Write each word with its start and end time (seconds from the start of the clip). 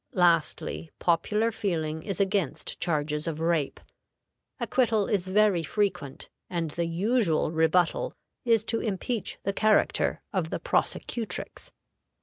Lastly, 0.13 0.89
popular 0.97 1.51
feeling 1.51 2.01
is 2.01 2.19
against 2.19 2.79
charges 2.79 3.27
of 3.27 3.39
rape: 3.39 3.79
acquittal 4.59 5.07
is 5.07 5.27
very 5.27 5.61
frequent, 5.61 6.27
and 6.49 6.71
the 6.71 6.87
usual 6.87 7.51
rebuttal 7.51 8.15
is 8.43 8.63
to 8.63 8.79
impeach 8.81 9.37
the 9.43 9.53
character 9.53 10.23
of 10.33 10.49
the 10.49 10.59
prosecutrix. 10.59 11.69